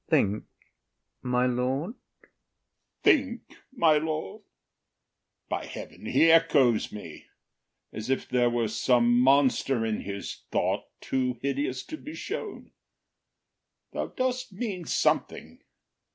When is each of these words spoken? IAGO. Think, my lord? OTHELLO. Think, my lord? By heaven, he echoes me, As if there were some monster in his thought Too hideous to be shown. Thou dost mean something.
IAGO. 0.09 0.09
Think, 0.09 0.43
my 1.21 1.45
lord? 1.45 1.93
OTHELLO. 1.93 3.03
Think, 3.03 3.41
my 3.71 3.99
lord? 3.99 4.41
By 5.47 5.65
heaven, 5.67 6.07
he 6.07 6.31
echoes 6.31 6.91
me, 6.91 7.27
As 7.93 8.09
if 8.09 8.27
there 8.27 8.49
were 8.49 8.67
some 8.67 9.15
monster 9.21 9.85
in 9.85 10.01
his 10.01 10.41
thought 10.49 10.85
Too 11.01 11.37
hideous 11.43 11.83
to 11.83 11.97
be 11.97 12.15
shown. 12.15 12.71
Thou 13.93 14.07
dost 14.07 14.51
mean 14.51 14.85
something. 14.85 15.61